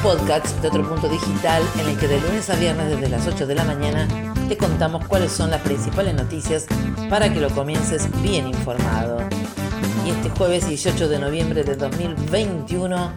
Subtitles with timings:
[0.00, 3.26] un podcast de otro punto digital en el que de lunes a viernes desde las
[3.26, 4.06] 8 de la mañana
[4.48, 6.66] te contamos cuáles son las principales noticias
[7.08, 9.20] para que lo comiences bien informado.
[10.06, 13.12] Y este jueves 18 de noviembre de 2021,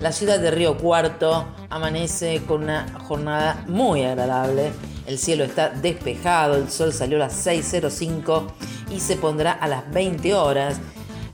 [0.00, 4.72] la ciudad de Río Cuarto amanece con una jornada muy agradable.
[5.06, 8.44] El cielo está despejado, el sol salió a las 6.05
[8.90, 10.80] y se pondrá a las 20 horas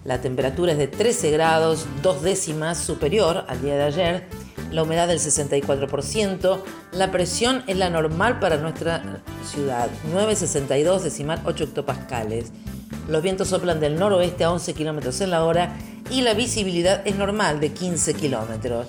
[0.05, 4.42] la temperatura es de 13 grados, dos décimas superior al día de ayer.
[4.73, 6.63] La humedad del 64%.
[6.93, 12.53] La presión es la normal para nuestra ciudad, 9,62 decimal 8 hectopascales.
[13.09, 15.77] Los vientos soplan del noroeste a 11 kilómetros en la hora
[16.11, 18.87] y la visibilidad es normal de 15 kilómetros.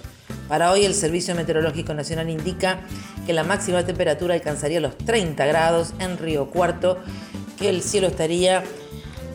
[0.48, 2.80] Para hoy el Servicio Meteorológico Nacional indica
[3.26, 7.00] que la máxima temperatura alcanzaría los 30 grados en Río Cuarto,
[7.58, 8.64] que el cielo estaría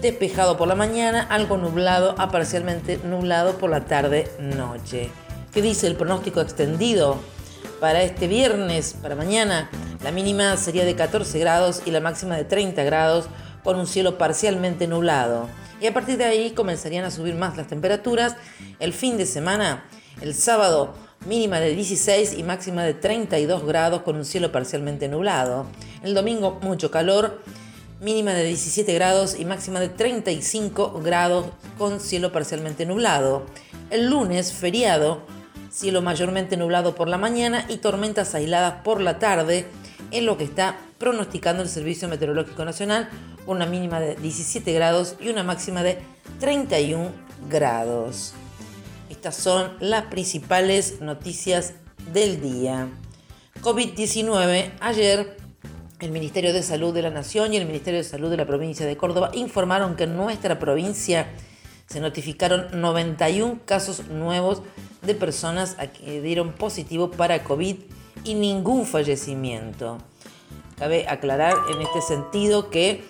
[0.00, 5.10] despejado por la mañana, algo nublado a parcialmente nublado por la tarde-noche.
[5.52, 7.16] ¿Qué dice el pronóstico extendido?
[7.80, 9.70] Para este viernes, para mañana,
[10.02, 13.28] la mínima sería de 14 grados y la máxima de 30 grados
[13.64, 15.48] con un cielo parcialmente nublado.
[15.80, 18.36] Y a partir de ahí comenzarían a subir más las temperaturas.
[18.78, 19.84] El fin de semana,
[20.20, 25.66] el sábado, mínima de 16 y máxima de 32 grados con un cielo parcialmente nublado.
[26.02, 27.40] El domingo, mucho calor
[28.00, 31.46] mínima de 17 grados y máxima de 35 grados
[31.78, 33.44] con cielo parcialmente nublado.
[33.90, 35.22] El lunes, feriado,
[35.70, 39.66] cielo mayormente nublado por la mañana y tormentas aisladas por la tarde,
[40.10, 43.08] en lo que está pronosticando el Servicio Meteorológico Nacional,
[43.46, 45.98] una mínima de 17 grados y una máxima de
[46.40, 47.10] 31
[47.48, 48.34] grados.
[49.10, 51.74] Estas son las principales noticias
[52.12, 52.88] del día.
[53.62, 55.36] COVID-19, ayer
[56.00, 58.86] el Ministerio de Salud de la Nación y el Ministerio de Salud de la provincia
[58.86, 61.28] de Córdoba informaron que en nuestra provincia
[61.88, 64.62] se notificaron 91 casos nuevos
[65.02, 67.76] de personas que dieron positivo para COVID
[68.24, 69.98] y ningún fallecimiento.
[70.76, 73.04] Cabe aclarar en este sentido que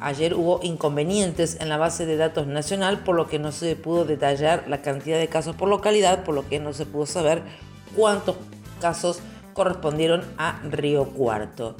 [0.00, 4.04] ayer hubo inconvenientes en la base de datos nacional, por lo que no se pudo
[4.04, 7.42] detallar la cantidad de casos por localidad, por lo que no se pudo saber
[7.96, 8.36] cuántos
[8.80, 9.20] casos
[9.54, 11.76] correspondieron a Río Cuarto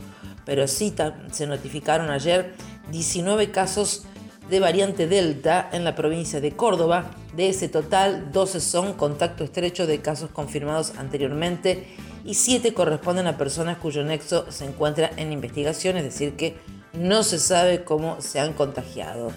[0.49, 0.95] pero sí
[1.31, 2.55] se notificaron ayer
[2.91, 4.05] 19 casos
[4.49, 7.11] de variante Delta en la provincia de Córdoba.
[7.37, 11.87] De ese total, 12 son contacto estrecho de casos confirmados anteriormente
[12.25, 16.57] y 7 corresponden a personas cuyo nexo se encuentra en investigación, es decir, que
[16.93, 19.31] no se sabe cómo se han contagiado.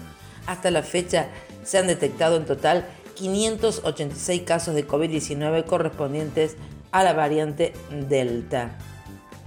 [0.46, 1.28] Hasta la fecha
[1.62, 6.56] se han detectado en total 586 casos de COVID-19 correspondientes
[6.90, 7.72] a la variante
[8.08, 8.76] Delta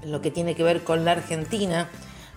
[0.06, 1.90] lo que tiene que ver con la Argentina,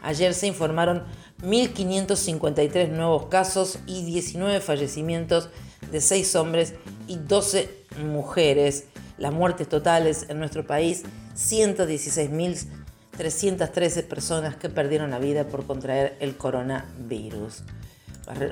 [0.03, 1.05] ayer se informaron
[1.43, 5.51] 1.553 nuevos casos y 19 fallecimientos
[5.91, 6.75] de 6 hombres
[7.07, 7.69] y 12
[8.05, 8.85] mujeres.
[9.19, 11.03] Las muertes totales en nuestro país,
[11.37, 17.65] 116.313 personas que perdieron la vida por contraer el coronavirus.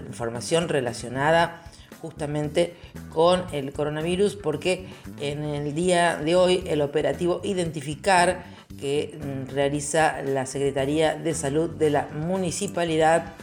[0.07, 1.63] Información relacionada
[2.01, 2.75] justamente
[3.11, 4.87] con el coronavirus porque
[5.21, 8.45] en el día de hoy el operativo Identificar
[8.78, 13.34] que mm, realiza la Secretaría de Salud de la Municipalidad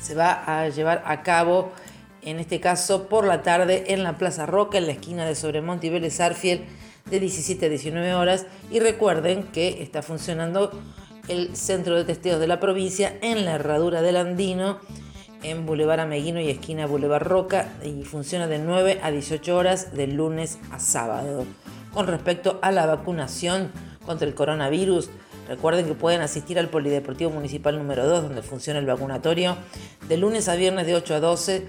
[0.00, 1.72] se va a llevar a cabo
[2.22, 5.86] en este caso por la tarde en la Plaza Roca, en la esquina de Sobremonte
[5.86, 6.64] y Vélez Arfiel,
[7.10, 8.46] de 17 a 19 horas.
[8.70, 10.70] Y recuerden que está funcionando
[11.28, 14.78] el centro de testeos de la provincia en la herradura del Andino
[15.42, 20.06] en Boulevard Ameguino y esquina Boulevard Roca y funciona de 9 a 18 horas de
[20.08, 21.44] lunes a sábado.
[21.92, 23.70] Con respecto a la vacunación
[24.08, 25.10] contra el coronavirus,
[25.48, 29.58] recuerden que pueden asistir al Polideportivo Municipal número 2 donde funciona el vacunatorio
[30.08, 31.66] de lunes a viernes de 8 a 12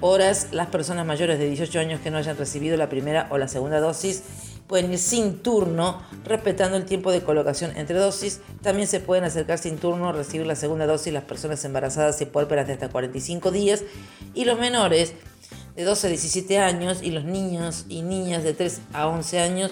[0.00, 0.48] horas.
[0.52, 3.80] Las personas mayores de 18 años que no hayan recibido la primera o la segunda
[3.80, 4.22] dosis
[4.66, 8.40] pueden ir sin turno, respetando el tiempo de colocación entre dosis.
[8.62, 12.66] También se pueden acercar sin turno recibir la segunda dosis las personas embarazadas y puérperas
[12.66, 13.84] de hasta 45 días
[14.32, 15.12] y los menores
[15.76, 19.70] de 12 a 17 años y los niños y niñas de 3 a 11 años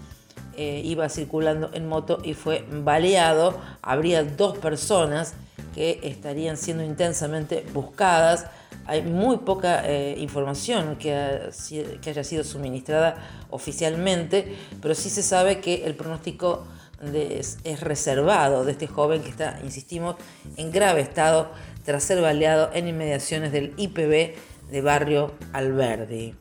[0.58, 3.58] eh, iba circulando en moto y fue baleado.
[3.82, 5.34] Habría dos personas
[5.74, 8.48] que estarían siendo intensamente buscadas.
[8.90, 13.18] Hay muy poca eh, información que, haya sido suministrada
[13.52, 16.66] oficialmente, pero sí se sabe que el pronóstico
[17.14, 20.16] es, es, reservado de este joven que está, insistimos,
[20.58, 21.52] en grave estado
[21.86, 24.34] tras ser baleado en inmediaciones del IPB
[24.72, 26.34] de Barrio Alberdi.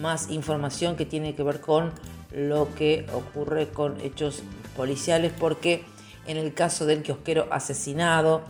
[0.00, 1.92] Más información que tiene que ver con
[2.32, 4.42] lo que ocurre con hechos
[4.76, 5.84] policiales, porque
[6.26, 8.42] en el caso del kiosquero asesinado,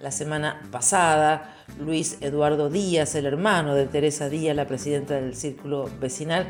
[0.00, 5.88] la semana pasada, Luis Eduardo Díaz, el hermano de Teresa Díaz, la presidenta del Círculo
[6.00, 6.48] Vecinal,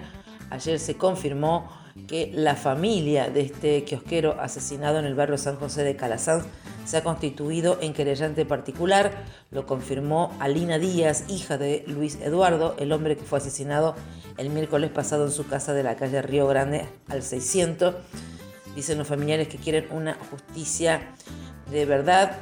[0.51, 1.69] ayer se confirmó
[2.07, 6.45] que la familia de este kiosquero asesinado en el barrio San José de Calasanz
[6.85, 9.25] se ha constituido en querellante particular.
[9.51, 13.95] Lo confirmó Alina Díaz, hija de Luis Eduardo, el hombre que fue asesinado
[14.39, 17.95] el miércoles pasado en su casa de la calle Río Grande al 600.
[18.75, 21.03] Dicen los familiares que quieren una justicia
[21.71, 22.39] de verdad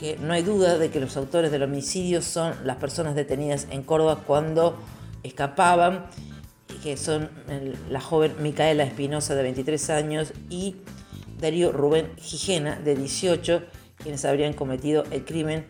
[0.00, 3.82] que no hay duda de que los autores del homicidio son las personas detenidas en
[3.82, 4.78] Córdoba cuando
[5.22, 6.06] escapaban,
[6.82, 7.28] que son
[7.90, 10.76] la joven Micaela Espinosa de 23 años y
[11.38, 13.62] Darío Rubén Gijena de 18,
[13.98, 15.66] quienes habrían cometido el crimen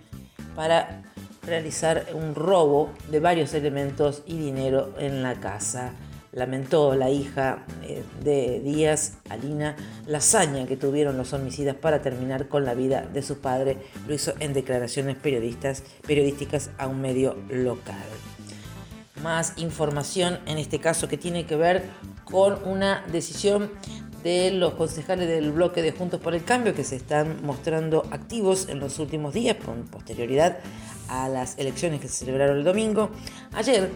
[0.54, 1.02] para
[1.42, 5.94] realizar un robo de varios elementos y dinero en la casa
[6.32, 12.48] lamentó la hija eh, de Díaz, Alina, la hazaña que tuvieron los homicidas para terminar
[12.48, 13.78] con la vida de su padre.
[14.06, 17.96] Lo hizo en declaraciones periodísticas a un medio local.
[19.22, 21.84] Más información en este caso que tiene que ver
[22.24, 23.70] con una decisión
[24.22, 28.68] de los concejales del bloque de Juntos por el Cambio que se están mostrando activos
[28.68, 30.58] en los últimos días con posterioridad
[31.08, 33.10] a las elecciones que se celebraron el domingo.
[33.52, 33.90] Ayer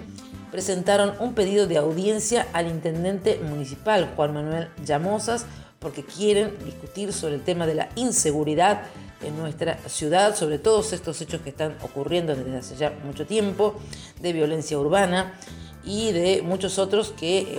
[0.55, 5.47] presentaron un pedido de audiencia al intendente municipal Juan Manuel Llamosas
[5.81, 8.83] porque quieren discutir sobre el tema de la inseguridad
[9.21, 13.81] en nuestra ciudad, sobre todos estos hechos que están ocurriendo desde hace ya mucho tiempo,
[14.21, 15.35] de violencia urbana
[15.83, 17.59] y de muchos otros que eh,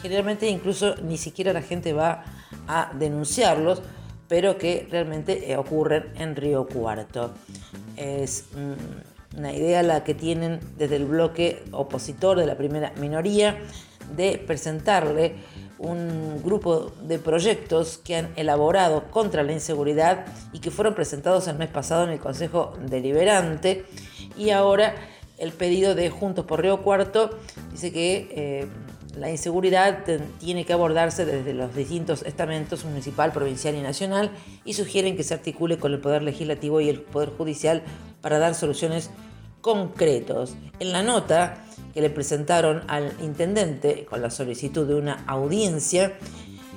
[0.00, 2.22] generalmente incluso ni siquiera la gente va
[2.68, 3.82] a denunciarlos,
[4.28, 7.32] pero que realmente eh, ocurren en Río Cuarto.
[7.96, 8.44] Es
[9.38, 13.58] una idea la que tienen desde el bloque opositor de la primera minoría
[14.16, 15.36] de presentarle
[15.78, 21.56] un grupo de proyectos que han elaborado contra la inseguridad y que fueron presentados el
[21.56, 23.84] mes pasado en el Consejo Deliberante.
[24.36, 24.94] Y ahora
[25.38, 27.30] el pedido de Juntos por Río Cuarto
[27.70, 28.68] dice que eh,
[29.16, 30.04] la inseguridad
[30.38, 34.30] tiene que abordarse desde los distintos estamentos municipal, provincial y nacional
[34.64, 37.82] y sugieren que se articule con el Poder Legislativo y el Poder Judicial
[38.20, 39.10] para dar soluciones
[39.60, 40.54] concretos.
[40.80, 46.12] En la nota que le presentaron al intendente con la solicitud de una audiencia,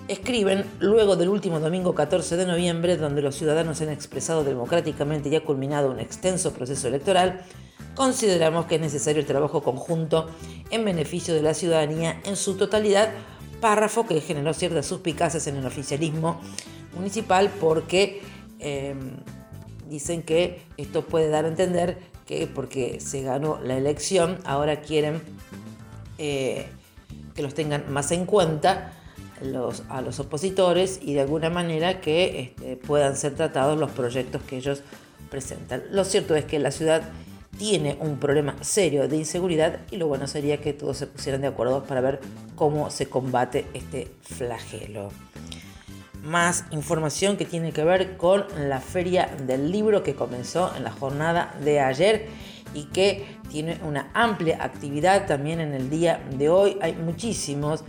[0.08, 5.36] escriben, luego del último domingo 14 de noviembre, donde los ciudadanos han expresado democráticamente y
[5.36, 7.42] ha culminado un extenso proceso electoral,
[7.96, 10.30] consideramos que es necesario el trabajo conjunto
[10.70, 13.10] en beneficio de la ciudadanía en su totalidad,
[13.60, 16.42] párrafo que generó ciertas suspicacias en el oficialismo
[16.96, 18.22] municipal porque
[18.60, 18.96] eh,
[19.88, 25.22] dicen que esto puede dar a entender que porque se ganó la elección, ahora quieren
[26.18, 26.66] eh,
[27.36, 28.94] que los tengan más en cuenta
[29.90, 34.56] a los opositores y de alguna manera que este, puedan ser tratados los proyectos que
[34.56, 34.82] ellos
[35.30, 35.84] presentan.
[35.92, 37.02] Lo cierto es que la ciudad
[37.58, 41.48] tiene un problema serio de inseguridad y lo bueno sería que todos se pusieran de
[41.48, 42.22] acuerdo para ver
[42.56, 45.10] cómo se combate este flagelo
[46.24, 50.92] más información que tiene que ver con la feria del libro que comenzó en la
[50.92, 52.28] jornada de ayer
[52.74, 56.78] y que tiene una amplia actividad también en el día de hoy.
[56.82, 57.84] Hay muchísimos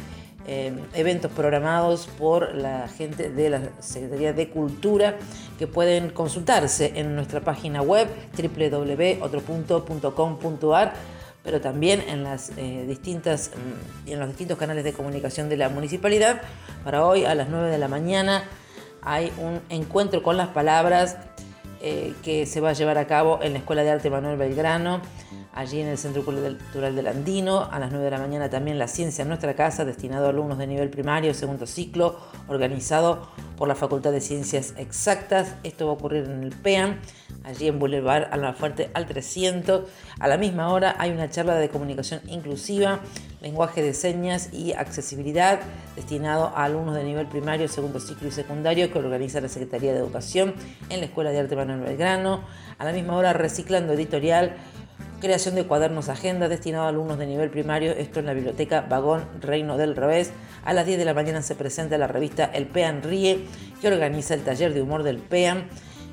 [0.46, 5.18] eh, eventos programados por la gente de la Secretaría de Cultura
[5.58, 10.94] que pueden consultarse en nuestra página web www.otropunto.com.ar
[11.42, 15.68] pero también en las eh, distintas mm, en los distintos canales de comunicación de la
[15.68, 16.42] municipalidad.
[16.84, 18.44] Para hoy a las 9 de la mañana
[19.02, 21.16] hay un encuentro con las palabras
[21.80, 25.00] eh, que se va a llevar a cabo en la Escuela de Arte Manuel Belgrano
[25.54, 27.68] allí en el Centro Cultural del Andino.
[27.70, 30.58] A las 9 de la mañana también La Ciencia en nuestra casa, destinado a alumnos
[30.58, 32.16] de nivel primario, segundo ciclo,
[32.48, 35.54] organizado por la Facultad de Ciencias Exactas.
[35.62, 36.98] Esto va a ocurrir en el PEAN,
[37.44, 39.88] allí en Boulevard Fuerte al 300.
[40.18, 43.00] A la misma hora hay una charla de comunicación inclusiva,
[43.40, 45.60] lenguaje de señas y accesibilidad,
[45.96, 49.98] destinado a alumnos de nivel primario, segundo ciclo y secundario, que organiza la Secretaría de
[49.98, 50.54] Educación
[50.88, 52.44] en la Escuela de Arte Manuel Belgrano.
[52.78, 54.56] A la misma hora, Reciclando Editorial
[55.22, 59.24] creación de cuadernos agenda destinado a alumnos de nivel primario, esto en la biblioteca Vagón
[59.40, 60.32] Reino del Revés.
[60.64, 63.46] A las 10 de la mañana se presenta la revista El PEAN Ríe,
[63.80, 65.68] que organiza el taller de humor del PEAN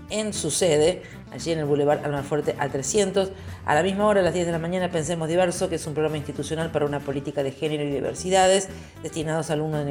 [0.09, 3.31] en su sede, allí en el Boulevard Almafuerte a 300.
[3.65, 5.93] A la misma hora, a las 10 de la mañana, Pensemos Diverso, que es un
[5.93, 8.69] programa institucional para una política de género y diversidades,
[9.03, 9.85] destinados a alumnos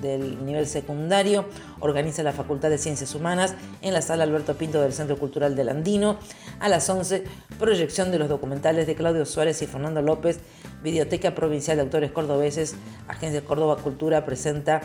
[0.00, 1.46] del nivel secundario.
[1.80, 5.68] Organiza la Facultad de Ciencias Humanas en la sala Alberto Pinto del Centro Cultural del
[5.68, 6.18] Andino.
[6.60, 7.24] A las 11,
[7.58, 10.40] proyección de los documentales de Claudio Suárez y Fernando López,
[10.82, 12.74] Biblioteca Provincial de Autores Cordobeses,
[13.08, 14.82] Agencia Córdoba Cultura presenta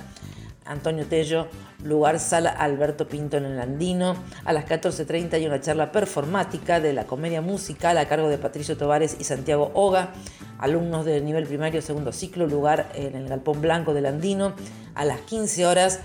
[0.67, 1.47] Antonio Tello,
[1.83, 4.15] lugar Sala Alberto Pinto en el Andino.
[4.45, 8.77] A las 14.30 hay una charla performática de la comedia musical a cargo de Patricio
[8.77, 10.09] Tovares y Santiago Oga,
[10.59, 14.53] alumnos del nivel primario segundo ciclo, lugar en el Galpón Blanco del Andino.
[14.95, 16.00] A las 15 horas,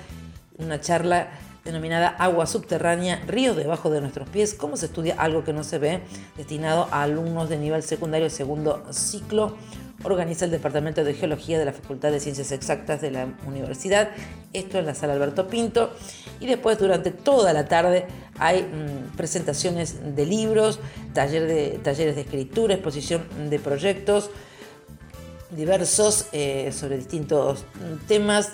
[0.58, 1.28] una charla
[1.64, 5.78] denominada Agua Subterránea, Ríos debajo de nuestros pies, cómo se estudia algo que no se
[5.78, 6.02] ve,
[6.36, 9.56] destinado a alumnos de nivel secundario segundo ciclo
[10.04, 14.10] organiza el Departamento de Geología de la Facultad de Ciencias Exactas de la Universidad,
[14.52, 15.92] esto en la sala Alberto Pinto,
[16.40, 18.06] y después durante toda la tarde
[18.38, 20.80] hay mm, presentaciones de libros,
[21.12, 24.30] taller de, talleres de escritura, exposición de proyectos
[25.50, 28.52] diversos eh, sobre distintos mm, temas,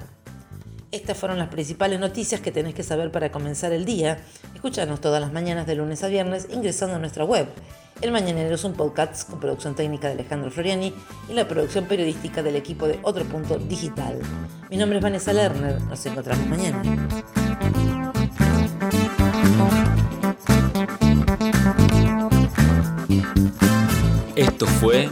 [0.92, 4.20] Estas fueron las principales noticias que tenés que saber para comenzar el día.
[4.54, 7.48] Escúchanos todas las mañanas de lunes a viernes ingresando a nuestra web.
[8.02, 10.94] El Mañanero es un podcast con producción técnica de Alejandro Floriani
[11.30, 14.20] y la producción periodística del equipo de Otro Punto Digital.
[14.70, 15.82] Mi nombre es Vanessa Lerner.
[15.82, 16.84] Nos encontramos mañana.
[24.36, 25.12] Esto fue